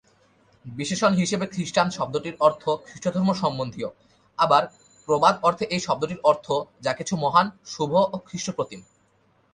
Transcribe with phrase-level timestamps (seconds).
[0.65, 3.89] বিশেষণ হিসেবে "খ্রিষ্টান" শব্দটির অর্থ "খ্রিষ্টধর্ম সম্বন্ধীয়";
[4.39, 4.63] আবার
[5.07, 6.47] প্রবাদ অর্থে এই শব্দটির অর্থ
[6.81, 8.79] "যা কিছু মহান, শুভ ও খ্রিষ্ট-প্রতিম"।